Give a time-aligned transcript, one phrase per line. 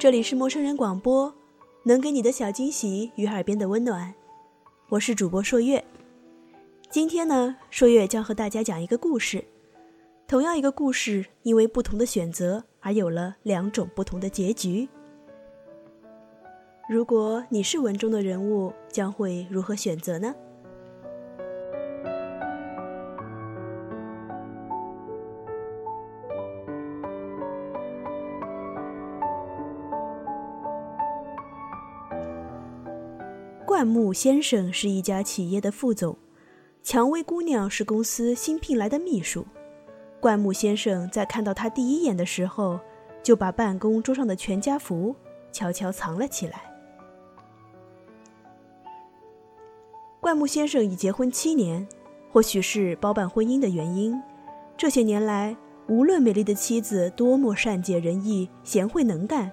[0.00, 1.30] 这里是陌生人广播，
[1.82, 4.14] 能给你的小惊喜与耳边的温暖。
[4.88, 5.84] 我是主播朔月。
[6.88, 9.44] 今天呢，朔月将和大家讲一个故事。
[10.26, 14.88] 同样一个故事，因为不同的选择而有了两种不同的结局。
[16.88, 20.34] 如果你是文中的人物，将会如何选择呢？
[33.80, 36.14] 灌木先生是一家企业的副总，
[36.82, 39.46] 蔷薇姑娘是公司新聘来的秘书。
[40.20, 42.78] 灌木先生在看到她第一眼的时候，
[43.22, 45.16] 就把办公桌上的全家福
[45.50, 46.60] 悄悄藏了起来。
[50.20, 51.88] 灌木先生已结婚七年，
[52.30, 54.22] 或许是包办婚姻的原因，
[54.76, 55.56] 这些年来，
[55.88, 59.50] 无论美丽的妻子多么善解人意、贤惠能干，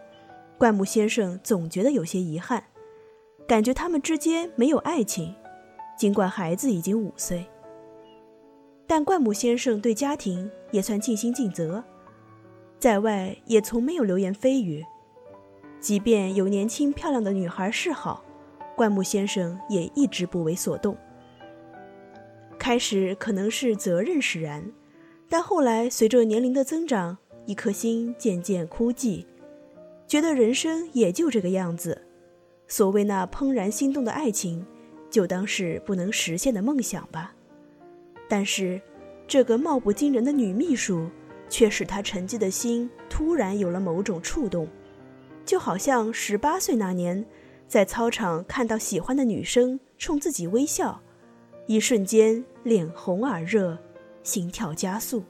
[0.58, 2.62] 灌木先生总觉得有些遗憾。
[3.48, 5.34] 感觉他们之间没有爱情，
[5.98, 7.48] 尽管孩子已经五岁。
[8.86, 11.82] 但灌木先生对家庭也算尽心尽责，
[12.78, 14.84] 在外也从没有流言蜚语。
[15.80, 18.22] 即便有年轻漂亮的女孩示好，
[18.76, 20.98] 灌木先生也一直不为所动。
[22.60, 24.74] 开始可能是责任使然，
[25.30, 29.26] 但后来随着年龄的增长，一颗心渐渐枯寂，
[30.06, 32.07] 觉得人生也就这个样子。
[32.68, 34.66] 所谓那怦然心动的爱情，
[35.10, 37.34] 就当是不能实现的梦想吧。
[38.30, 38.82] 但是，
[39.28, 41.10] 这个貌不惊人的女秘书，
[41.50, 44.68] 却使他沉寂的心突然有了某种触动，
[45.46, 47.26] 就好像十八岁那年，
[47.68, 51.02] 在操场看到喜欢的女生冲自己微笑，
[51.68, 53.78] 一瞬间脸红耳热，
[54.24, 55.24] 心跳加速。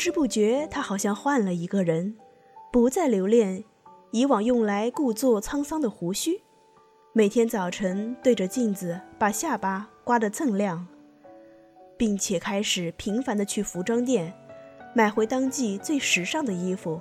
[0.00, 2.16] 不知不觉，他好像换了一个人，
[2.72, 3.62] 不再留恋
[4.12, 6.40] 以往用来故作沧桑的胡须，
[7.12, 10.86] 每天早晨对着镜子把下巴刮得锃亮，
[11.98, 14.32] 并且开始频繁的去服装店
[14.94, 16.98] 买回当季最时尚的衣服。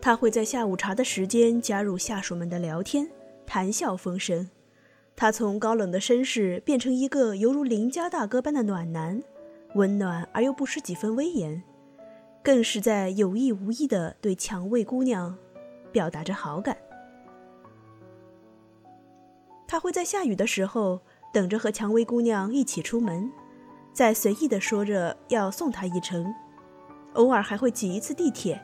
[0.00, 3.08] 他会在下午茶的时间加入下属们的聊天，
[3.46, 4.50] 谈笑风生。
[5.16, 9.22] 他从高冷的绅士变成一个犹如邻家大哥般的暖男，
[9.74, 11.62] 温暖而又不失几分威严，
[12.42, 15.36] 更是在有意无意地对蔷薇姑娘
[15.92, 16.76] 表达着好感。
[19.68, 21.00] 他会在下雨的时候
[21.32, 23.30] 等着和蔷薇姑娘一起出门，
[23.92, 26.32] 再随意的说着要送她一程，
[27.14, 28.60] 偶尔还会挤一次地铁，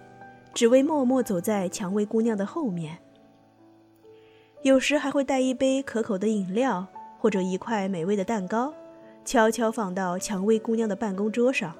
[0.52, 2.98] 只为默默走在蔷薇姑娘的后面。
[4.62, 6.86] 有时还会带一杯可口的饮料，
[7.18, 8.74] 或者一块美味的蛋糕，
[9.24, 11.74] 悄悄放到蔷薇姑娘的办公桌上。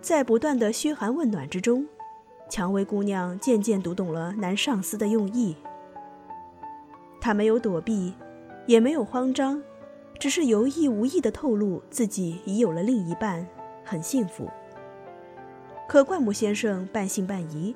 [0.00, 1.84] 在不断的嘘寒问暖之中，
[2.48, 5.56] 蔷薇姑娘渐渐读懂了男上司的用意。
[7.20, 8.14] 她没有躲避，
[8.66, 9.60] 也没有慌张，
[10.20, 13.44] 只是有意无意地透露自己已有了另一半，
[13.84, 14.48] 很幸福。
[15.88, 17.74] 可灌木先生半信半疑，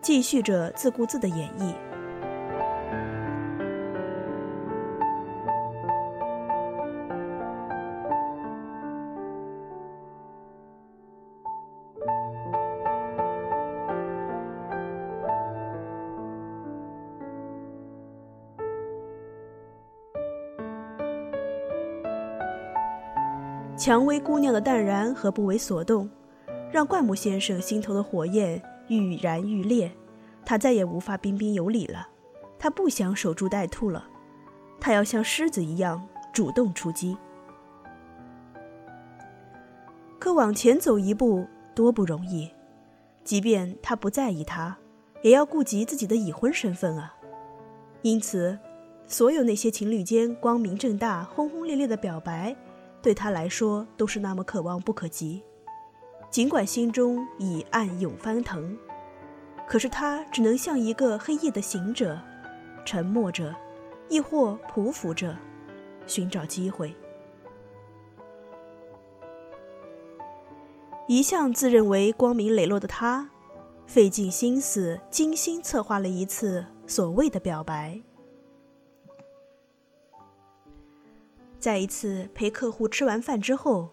[0.00, 1.74] 继续着自顾自的演绎。
[23.76, 26.08] 蔷薇姑娘的淡然和不为所动，
[26.72, 29.92] 让灌木先生心头的火焰愈燃愈烈。
[30.46, 32.08] 他再也无法彬彬有礼了，
[32.58, 34.08] 他不想守株待兔了，
[34.80, 36.02] 他要像狮子一样
[36.32, 37.14] 主动出击。
[40.18, 42.50] 可往前走一步多不容易，
[43.24, 44.78] 即便他不在意他，
[45.20, 47.14] 也要顾及自己的已婚身份啊。
[48.00, 48.58] 因此，
[49.06, 52.56] 所有那些情侣间光明正大、轰轰烈烈的表白。
[53.06, 55.40] 对他来说都是那么可望不可及，
[56.28, 58.76] 尽管心中已暗涌翻腾，
[59.68, 62.20] 可是他只能像一个黑夜的行者，
[62.84, 63.54] 沉默着，
[64.08, 65.38] 亦或匍匐着，
[66.04, 66.92] 寻找机会。
[71.06, 73.30] 一向自认为光明磊落的他，
[73.86, 78.02] 费尽心思、精心策划了一次所谓的表白。
[81.66, 83.90] 在一次陪客户吃完饭之后，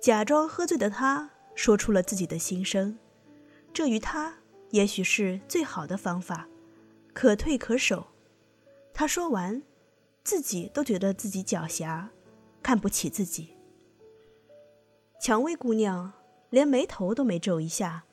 [0.00, 2.96] 假装喝醉的他说出了自己的心声，
[3.72, 4.32] 这于他
[4.70, 6.46] 也许是最好的方法，
[7.12, 8.06] 可退可守。
[8.94, 9.60] 他说完，
[10.22, 12.06] 自己都觉得自己狡黠，
[12.62, 13.56] 看不起自己。
[15.20, 16.12] 蔷薇姑娘
[16.50, 18.04] 连眉头都没皱一下，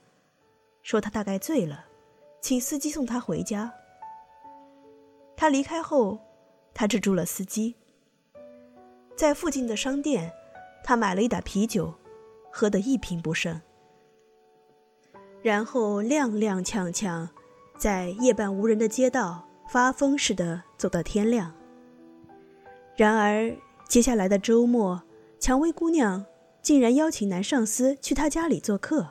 [0.81, 1.85] 说她大概醉了，
[2.41, 3.71] 请司机送她回家。
[5.37, 6.17] 他离开后，
[6.73, 7.75] 他止住了司机，
[9.15, 10.31] 在附近的商店，
[10.83, 11.93] 他买了一打啤酒，
[12.51, 13.61] 喝得一瓶不剩，
[15.41, 17.27] 然后踉踉跄跄，
[17.77, 19.43] 在夜半无人的街道。
[19.67, 21.51] 发疯似的走到天亮。
[22.95, 23.51] 然而，
[23.89, 25.01] 接下来的周末，
[25.39, 26.23] 蔷薇姑娘
[26.61, 29.07] 竟然邀请男上司去她家里做客。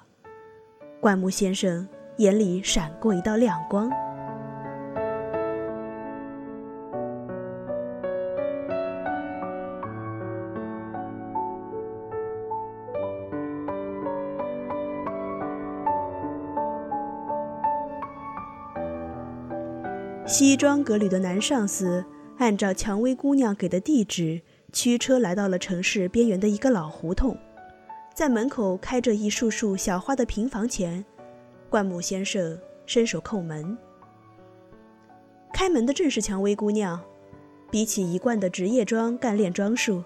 [1.01, 3.91] 灌木先生眼里闪过一道亮光。
[20.27, 22.03] 西装革履的男上司
[22.39, 24.41] 按照蔷薇姑娘给的地址
[24.73, 27.37] 驱车来到了城市边缘的一个老胡同，
[28.15, 31.05] 在门口开着一束束小花的平房前，
[31.69, 33.77] 灌木先生伸手叩门。
[35.53, 36.99] 开门的正是蔷薇姑娘，
[37.71, 40.03] 比起一贯的职业装干练装束，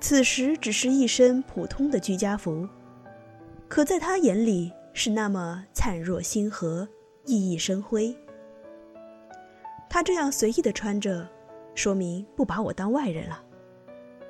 [0.00, 2.66] 此时只是一身普通的居家服，
[3.68, 6.88] 可在她眼里是那么灿若星河。
[7.24, 8.14] 熠熠生辉。
[9.88, 11.28] 他这样随意的穿着，
[11.74, 13.42] 说明不把我当外人了。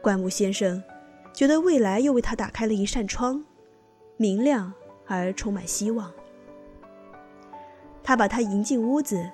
[0.02, 0.82] 灌木先生
[1.32, 3.44] 觉得未来又为他打开了一扇窗，
[4.16, 4.72] 明亮
[5.06, 6.12] 而充满希望。
[8.02, 9.30] 他把他迎进屋子，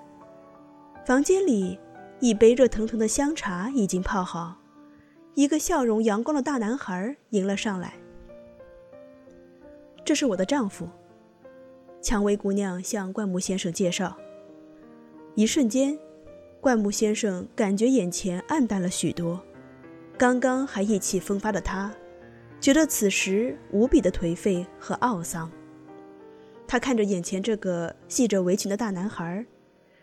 [1.07, 1.79] 房间里
[2.21, 4.59] 一杯热腾腾的香茶已经泡好，
[5.35, 7.95] 一个笑容阳光的大男孩迎了上来。
[10.05, 10.87] 这是我的丈夫。
[12.01, 14.17] 蔷薇姑娘向灌木先生介绍。
[15.35, 15.99] 一瞬间，
[16.61, 19.41] 灌木先生感觉眼前暗淡了许多。
[20.17, 21.95] 刚刚还意气风发的他，
[22.61, 25.51] 觉得此时无比的颓废和懊丧。
[26.67, 29.47] 他看着眼前这个系着围裙的大男孩，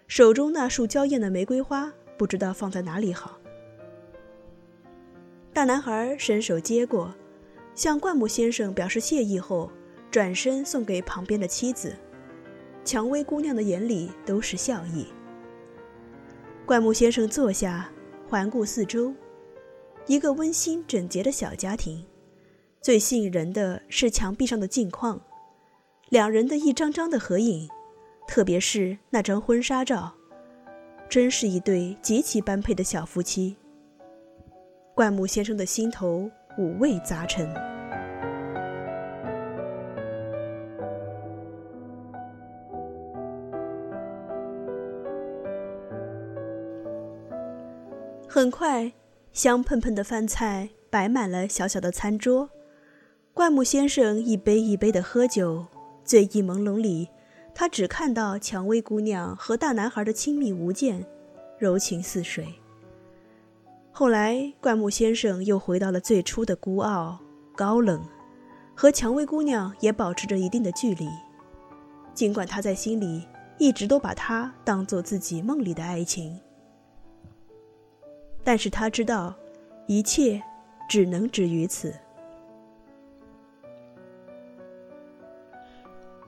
[0.07, 3.39] 手中那束娇艳的玫瑰花不知道放在哪里好。
[5.53, 7.13] 大男孩伸手接过，
[7.73, 9.69] 向灌木先生表示谢意后。
[10.15, 11.93] 转身送给旁边的妻子，
[12.85, 15.07] 蔷薇姑娘的眼里都是笑意。
[16.65, 17.91] 灌木先生坐下，
[18.25, 19.13] 环顾四周，
[20.07, 22.05] 一个温馨整洁的小家庭。
[22.79, 25.19] 最吸引人的是墙壁上的镜框，
[26.07, 27.67] 两人的一张张的合影，
[28.25, 30.13] 特别是那张婚纱照，
[31.09, 33.57] 真是一对极其般配的小夫妻。
[34.93, 37.74] 灌木先生的心头五味杂陈。
[48.35, 48.91] 很快，
[49.31, 52.49] 香喷喷的饭菜摆满了小小的餐桌。
[53.33, 55.65] 灌木先生一杯一杯的喝酒，
[56.03, 57.07] 醉意朦胧里，
[57.53, 61.05] 他只看到蔷薇姑娘和大男孩的亲密无间，
[61.57, 62.45] 柔情似水。
[63.93, 67.17] 后来，灌木先生又回到了最初的孤傲、
[67.55, 68.05] 高冷，
[68.75, 71.07] 和蔷薇姑娘也保持着一定的距离。
[72.13, 73.25] 尽管他在心里
[73.57, 76.37] 一直都把她当做自己梦里的爱情。
[78.45, 79.33] 但是他知道，
[79.87, 80.41] 一切
[80.87, 81.93] 只能止于此。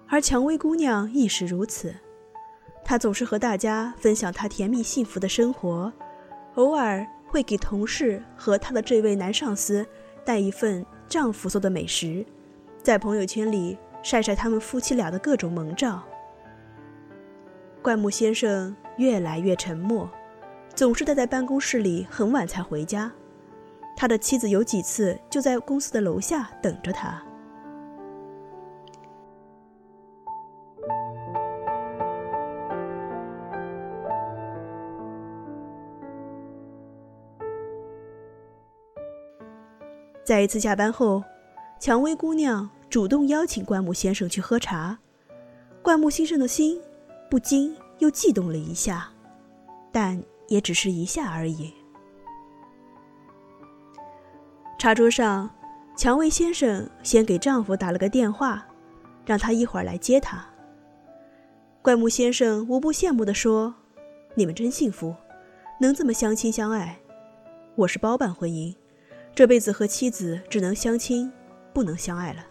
[0.10, 1.94] 而蔷薇姑娘亦是如此，
[2.84, 5.94] 她总是和大家分享她甜蜜幸福的生活，
[6.56, 9.86] 偶尔会给同事和她的这位男上司
[10.26, 12.26] 带一份丈夫做的美食，
[12.82, 16.02] 在朋友圈里晒晒他们夫妻俩的各种萌照。
[17.84, 20.10] 灌木先生越来越沉默。
[20.78, 23.12] 总是待在办公室里很晚才回家，
[23.96, 27.20] 他的妻子有几次就在公司的楼下等着他。
[40.24, 41.24] 在一次下班后，
[41.80, 45.00] 蔷薇姑娘主动邀请灌木先生去喝茶，
[45.82, 46.80] 灌木先生的心
[47.32, 49.10] 不禁又悸动了一下，
[49.92, 50.22] 但。
[50.48, 51.74] 也只是一下而已。
[54.80, 55.50] 茶桌上，
[55.96, 58.66] 蔷薇先生先给丈夫打了个电话，
[59.26, 60.46] 让他一会儿来接他。
[61.82, 63.74] 怪木先生无不羡慕地说
[64.36, 65.16] ：“你们真幸福，
[65.80, 67.00] 能这么相亲相爱。
[67.76, 68.76] 我是包办婚姻，
[69.34, 71.32] 这辈子和妻子只能相亲，
[71.74, 72.46] 不能相爱了。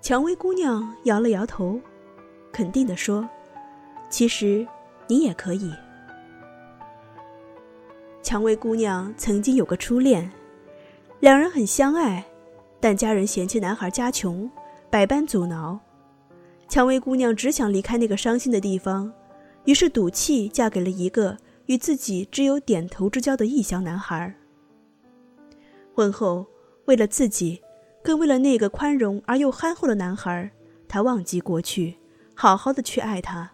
[0.00, 1.78] 蔷薇姑娘摇了摇头，
[2.50, 3.28] 肯定地说
[4.08, 4.66] ：“其实
[5.10, 5.74] 你也可以。”
[8.22, 10.30] 蔷薇姑娘曾经有个初恋，
[11.18, 12.24] 两人很相爱，
[12.78, 14.48] 但家人嫌弃男孩家穷，
[14.88, 15.78] 百般阻挠。
[16.68, 19.12] 蔷薇姑娘只想离开那个伤心的地方，
[19.64, 21.36] 于是赌气嫁给了一个
[21.66, 24.32] 与自己只有点头之交的异乡男孩。
[25.92, 26.46] 婚后，
[26.84, 27.60] 为了自己，
[28.04, 30.50] 更为了那个宽容而又憨厚的男孩，
[30.86, 31.96] 她忘记过去，
[32.34, 33.50] 好好的去爱他。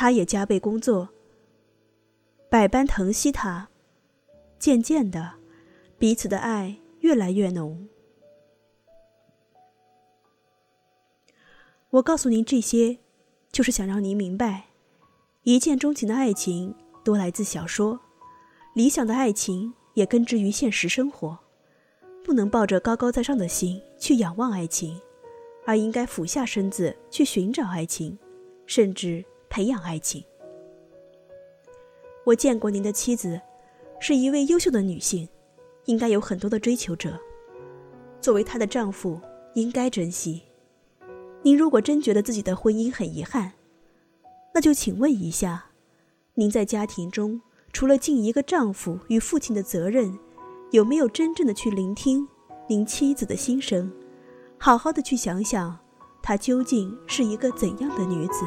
[0.00, 1.10] 他也加倍工作，
[2.48, 3.68] 百般疼惜他。
[4.58, 5.34] 渐渐的，
[5.98, 7.86] 彼此的爱越来越浓。
[11.90, 12.96] 我告诉您这些，
[13.52, 14.68] 就是想让您明白，
[15.42, 18.00] 一见钟情的爱情多来自小说，
[18.74, 21.38] 理想的爱情也根植于现实生活。
[22.24, 24.98] 不能抱着高高在上的心去仰望爱情，
[25.66, 28.18] 而应该俯下身子去寻找爱情，
[28.64, 30.24] 甚至培养爱情。
[32.24, 33.38] 我见过您的妻子。
[34.02, 35.28] 是一位优秀的女性，
[35.84, 37.20] 应该有很多的追求者。
[38.18, 39.20] 作为她的丈夫，
[39.52, 40.40] 应该珍惜。
[41.42, 43.52] 您如果真觉得自己的婚姻很遗憾，
[44.54, 45.66] 那就请问一下，
[46.32, 47.42] 您在家庭中
[47.74, 50.18] 除了尽一个丈夫与父亲的责任，
[50.70, 52.26] 有没有真正的去聆听
[52.70, 53.92] 您妻子的心声，
[54.56, 55.78] 好好的去想想，
[56.22, 58.46] 她究竟是一个怎样的女子？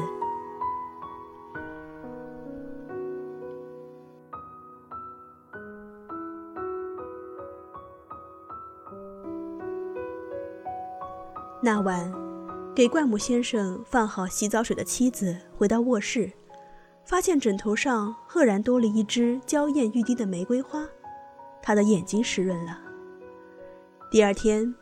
[11.64, 12.12] 那晚，
[12.76, 16.30] 给灌木先生放好洗澡水的妻子回到卧室，
[17.06, 20.86] 发现枕头上赫然多了一支娇艳欲滴的玫瑰花，
[21.62, 22.78] 他的眼睛湿润了。
[24.10, 24.74] 第二天，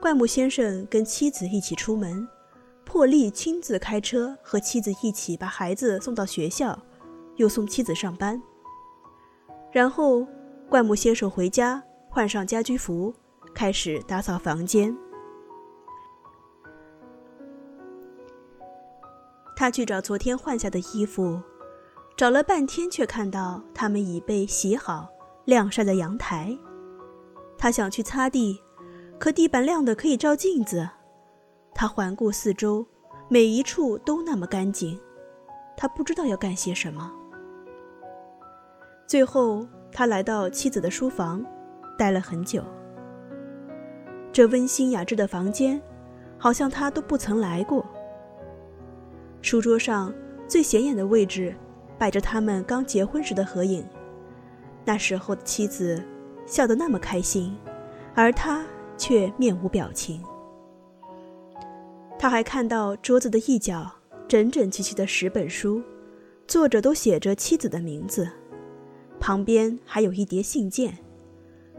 [0.00, 2.26] 灌木先生跟妻子一起出门，
[2.86, 6.80] 破例亲自开车和妻子一起把孩子送到学校，
[7.36, 8.40] 又送妻子上班。
[9.70, 10.26] 然后，
[10.70, 13.12] 灌木先生回家换上家居服，
[13.54, 14.96] 开始打扫房间。
[19.60, 21.38] 他去找昨天换下的衣服，
[22.16, 25.06] 找了半天，却看到他们已被洗好，
[25.44, 26.56] 晾晒在阳台。
[27.58, 28.58] 他想去擦地，
[29.18, 30.88] 可地板亮的可以照镜子。
[31.74, 32.86] 他环顾四周，
[33.28, 34.98] 每一处都那么干净。
[35.76, 37.12] 他不知道要干些什么。
[39.06, 41.44] 最后，他来到妻子的书房，
[41.98, 42.64] 待了很久。
[44.32, 45.78] 这温馨雅致的房间，
[46.38, 47.84] 好像他都不曾来过。
[49.42, 50.12] 书桌上
[50.46, 51.54] 最显眼的位置，
[51.98, 53.84] 摆着他们刚结婚时的合影。
[54.84, 56.02] 那时候的妻子
[56.46, 57.56] 笑得那么开心，
[58.14, 58.64] 而他
[58.96, 60.22] 却面无表情。
[62.18, 63.90] 他还看到桌子的一角
[64.28, 65.82] 整整齐齐的十本书，
[66.46, 68.28] 作者都写着妻子的名字，
[69.18, 70.98] 旁边还有一叠信件。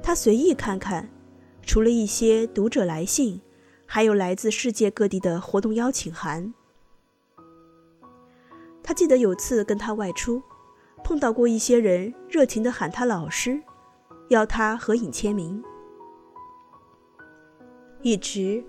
[0.01, 1.08] 他随意看看，
[1.63, 3.39] 除了一些读者来信，
[3.86, 6.53] 还有来自世界各地的活动邀请函。
[8.83, 10.41] 他记得有次跟他外出，
[11.03, 13.61] 碰到过一些人热情地喊他老师，
[14.29, 15.63] 要他合影签名。
[18.01, 18.63] 一直，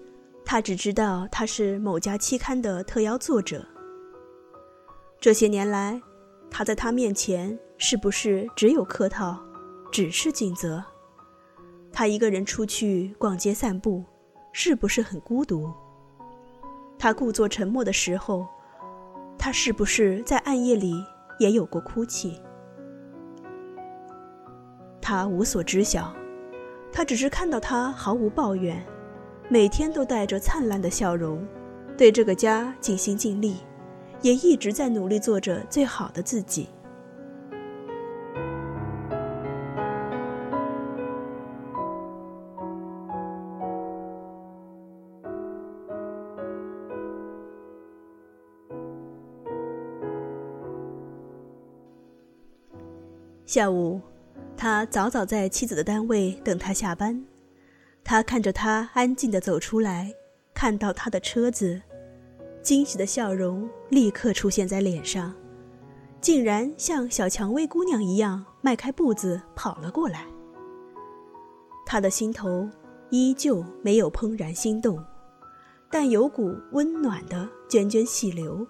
[0.44, 3.66] 他只知道他是某家期刊的特邀作者。
[5.18, 6.00] 这些年来，
[6.50, 9.42] 他在他面前是不是只有客套，
[9.90, 10.84] 只是尽责？
[11.90, 14.04] 他一个人出去逛街散步，
[14.52, 15.72] 是不是很孤独？
[16.98, 18.46] 他故作沉默的时候。
[19.44, 21.04] 他是不是在暗夜里
[21.40, 22.40] 也有过哭泣？
[25.00, 26.14] 他无所知晓，
[26.92, 28.80] 他只是看到他毫无抱怨，
[29.48, 31.44] 每天都带着灿烂的笑容，
[31.98, 33.56] 对这个家尽心尽力，
[34.20, 36.68] 也一直在努力做着最好的自己。
[53.52, 54.00] 下午，
[54.56, 57.22] 他早早在妻子的单位等她下班。
[58.02, 60.10] 他看着她安静地走出来，
[60.54, 61.78] 看到她的车子，
[62.62, 65.34] 惊喜的笑容立刻出现在脸上，
[66.18, 70.24] 竟然像小蔷薇姑娘一样迈开步子跑了过来。
[71.84, 72.66] 他的心头
[73.10, 74.98] 依旧没有怦然心动，
[75.90, 78.66] 但有股温暖的涓涓细流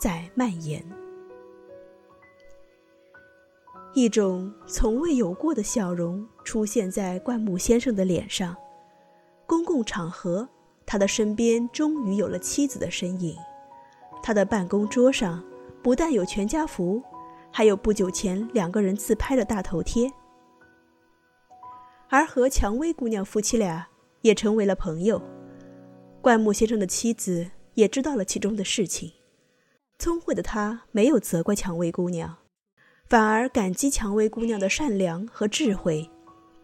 [0.00, 0.84] 在蔓延。
[3.96, 8.54] 一种从未有过的笑容出现在灌木先生的脸上。
[9.46, 10.46] 公共场合，
[10.84, 13.34] 他的身边终于有了妻子的身影。
[14.22, 15.42] 他的办公桌上
[15.82, 17.02] 不但有全家福，
[17.50, 20.12] 还有不久前两个人自拍的大头贴。
[22.10, 23.88] 而和蔷薇姑娘夫妻俩
[24.20, 25.22] 也成为了朋友。
[26.20, 29.10] 灌木先生的妻子也知道了其中的事情。
[29.98, 32.36] 聪慧的她没有责怪蔷薇姑娘。
[33.08, 36.10] 反而感激蔷薇姑娘的善良和智慧，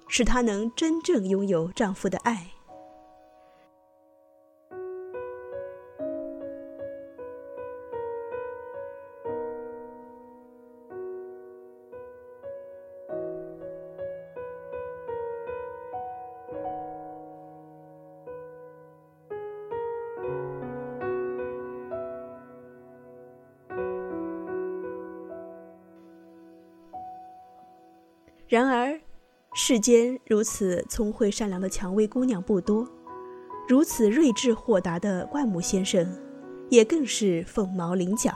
[0.08, 2.50] 使她能真正拥有丈夫的爱。
[28.52, 29.00] 然而，
[29.54, 32.86] 世间如此聪慧善良的蔷薇姑娘不多，
[33.66, 36.06] 如此睿智豁达的灌木先生，
[36.68, 38.30] 也更是凤毛麟角，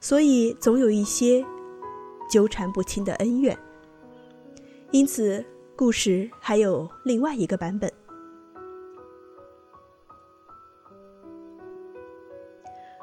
[0.00, 1.44] 所以总有一些
[2.30, 3.54] 纠缠不清的恩怨。
[4.90, 5.44] 因此，
[5.76, 7.92] 故事还有另外一个版本。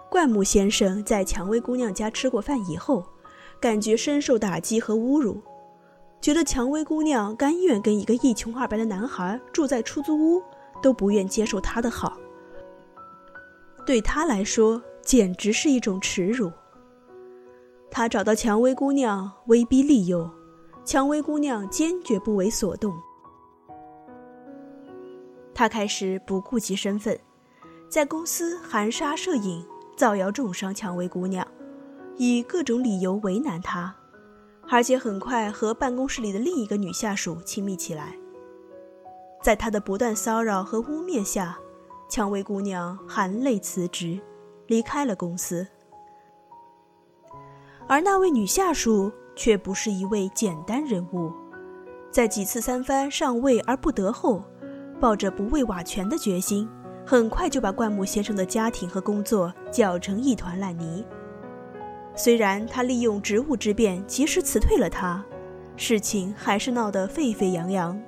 [0.10, 3.06] 灌木先生在蔷薇姑娘家吃过饭以后，
[3.60, 5.40] 感觉深受打击和侮辱。
[6.24, 10.42] 觉得蔷薇姑娘甘愿跟一个一穷二白的男孩住在出租屋，
[10.82, 12.18] 都不愿接受他的好。
[13.86, 16.50] 对他来说，简直是一种耻辱。
[17.92, 20.32] 他找到蔷薇姑娘，威逼利诱，
[20.86, 22.96] 蔷薇姑娘坚决不为所动。
[25.54, 27.20] 他开始不顾及身份，
[27.90, 31.46] 在公司含沙射影，造谣重伤蔷薇姑娘，
[32.16, 33.94] 以各种理由为难她。
[34.70, 38.16] 而且很快和办公室里的另一个女下属亲密起来。
[39.42, 41.58] 在他的不断骚扰和污蔑下，
[42.10, 44.20] 蔷薇姑娘含泪辞职，
[44.68, 45.68] 离开了公司。
[47.88, 51.32] 而那位女下属却不是一位简单人物，
[52.10, 54.42] 在几次三番上位而不得后，
[55.00, 56.68] 抱着不畏瓦全的决心，
[57.06, 61.06] 很快就把灌木先生的家庭和工作搅成一团烂泥。
[62.16, 65.24] 虽然他利用职务之便及时辞退了他，
[65.76, 68.00] 事情还是闹得沸沸扬扬。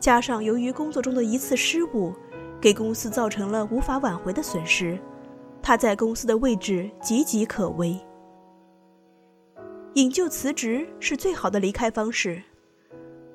[0.00, 2.12] 加上由于工作中的一次失误，
[2.60, 4.98] 给公司造成了无法挽回的损失，
[5.62, 7.98] 他在公司的位置岌岌可危。
[9.94, 12.42] 引咎辞职是最好的离开方式。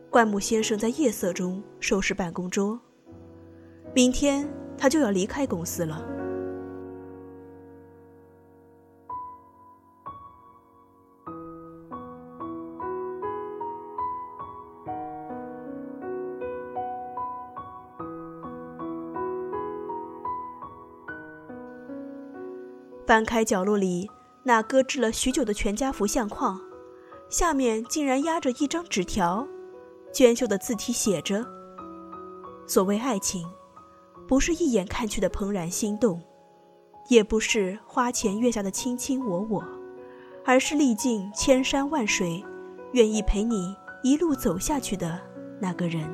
[0.10, 2.80] 灌木先生在夜色中收拾办公桌，
[3.94, 6.06] 明天他就要离开公司了。
[23.14, 24.10] 翻开角落里
[24.42, 26.60] 那搁置了许久的全家福相框，
[27.30, 29.48] 下面竟然压着一张纸条，
[30.12, 31.46] 娟秀的字体写着
[32.66, 33.48] ：“所谓爱情，
[34.28, 36.20] 不是一眼看去的怦然心动，
[37.08, 39.64] 也不是花前月下的卿卿我我，
[40.44, 42.44] 而是历尽千山万水，
[42.94, 45.22] 愿意陪你一路走下去的
[45.62, 46.12] 那个人。”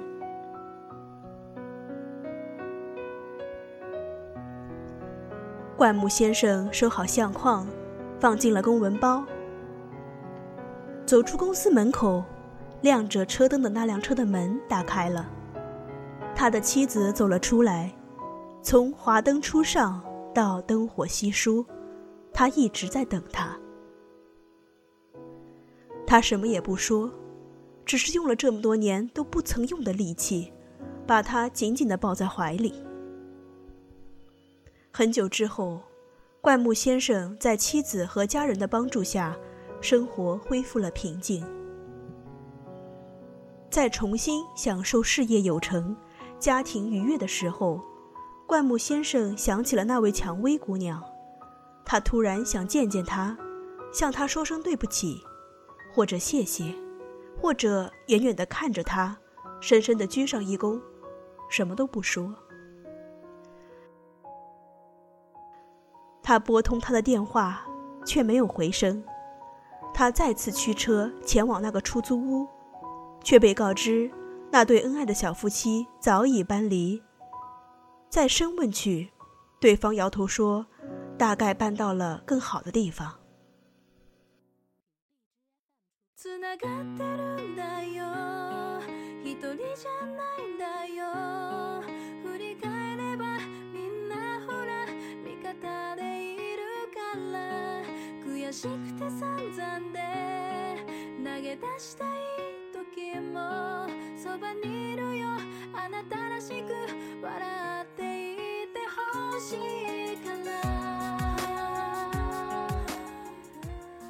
[5.80, 7.66] 灌木先生收好相框，
[8.20, 9.24] 放进了公文包。
[11.06, 12.22] 走出公司门口，
[12.82, 15.26] 亮着车灯的那辆车的门打开了，
[16.36, 17.90] 他的妻子走了出来。
[18.62, 20.04] 从华灯初上
[20.36, 21.66] 到灯火稀疏，
[22.34, 23.58] 他一直在等他。
[26.06, 27.10] 他什么也不说，
[27.86, 30.52] 只是用了这么多年都不曾用的力气，
[31.08, 32.84] 把他紧紧地抱在怀里。
[34.92, 35.82] 很久之后，
[36.42, 39.38] 灌木先生在妻子和家人的帮助下，
[39.80, 41.46] 生活恢复了平静。
[43.70, 45.96] 在重新享受事业有成、
[46.40, 47.80] 家庭愉悦的时候，
[48.48, 51.02] 灌木先生想起了那位蔷薇姑娘，
[51.86, 53.38] 他突然想见见她，
[53.94, 55.22] 向她说声对不起，
[55.94, 56.74] 或者谢谢，
[57.40, 59.16] 或者远远地看着她，
[59.62, 60.82] 深深地鞠上一躬，
[61.48, 62.34] 什么都不说。
[66.30, 67.66] 他拨通他的电话，
[68.06, 69.04] 却没有回声。
[69.92, 72.48] 他再次驱车前往那个出租屋，
[73.24, 74.12] 却被告知
[74.52, 77.02] 那对恩爱的小夫妻早已搬离。
[78.10, 79.10] 再深问去，
[79.60, 80.68] 对方摇头说
[81.18, 83.16] ：“大概搬到了更好的地方。”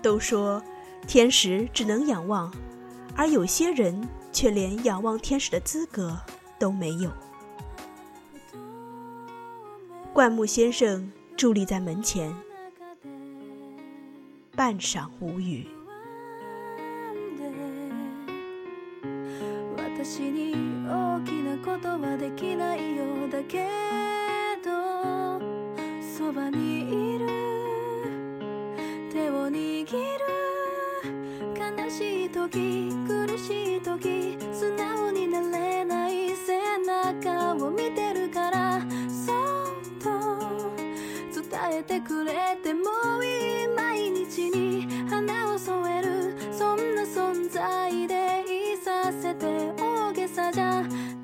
[0.02, 0.64] 都说
[1.06, 2.52] 天使只能仰望，
[3.16, 6.18] 而有些人却连仰望天使的资格
[6.58, 7.12] 都没有。
[10.14, 12.34] 灌木先生伫立在门前，
[14.60, 15.66] 半晌无语。
[19.78, 20.52] 私に
[20.86, 23.66] 大きなことはできないようだけ
[24.62, 25.40] ど
[26.02, 27.26] そばにいる
[29.10, 30.28] 手を握る
[31.56, 39.38] 悲しい時苦しい時素直になれない背中を見てるからそっ
[40.04, 40.10] と
[41.42, 42.79] 伝えてくれても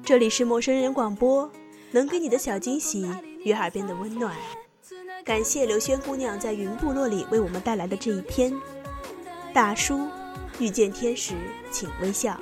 [0.05, 1.51] 这里是陌生人广播，
[1.93, 3.09] 能给你的小惊喜
[3.45, 4.35] 与耳边的温暖。
[5.25, 8.53] 感谢刘轩姑娘在云部落里为我们带来的这一篇《
[9.53, 10.09] 大叔
[10.59, 11.35] 遇见天使，
[11.71, 12.33] 请微笑》。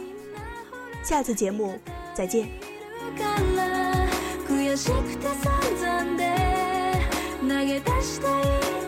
[1.02, 1.78] 下次节目
[2.14, 2.48] 再见。
[7.48, 8.81] 投げ出したい